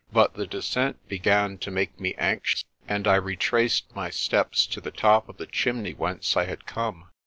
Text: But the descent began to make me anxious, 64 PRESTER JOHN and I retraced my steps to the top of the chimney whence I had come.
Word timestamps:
But 0.11 0.33
the 0.33 0.47
descent 0.47 1.07
began 1.07 1.59
to 1.59 1.69
make 1.69 1.99
me 1.99 2.15
anxious, 2.15 2.61
64 2.87 2.87
PRESTER 2.87 2.87
JOHN 2.87 2.95
and 2.95 3.07
I 3.07 3.15
retraced 3.17 3.95
my 3.95 4.09
steps 4.09 4.65
to 4.65 4.81
the 4.81 4.89
top 4.89 5.29
of 5.29 5.37
the 5.37 5.45
chimney 5.45 5.93
whence 5.93 6.35
I 6.35 6.45
had 6.45 6.65
come. 6.65 7.09